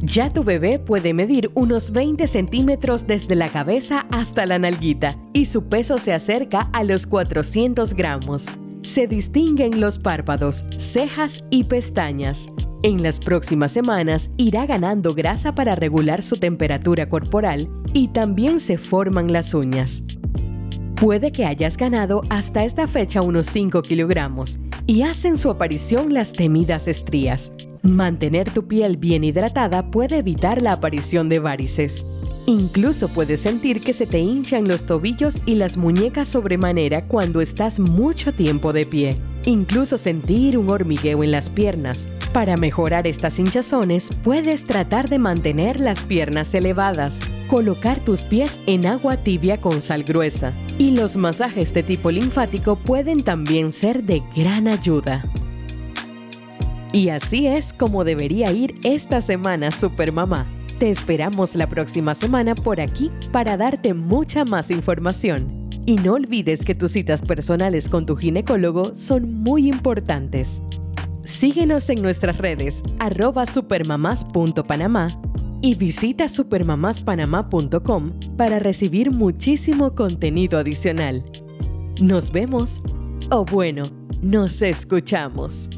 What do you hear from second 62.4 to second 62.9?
por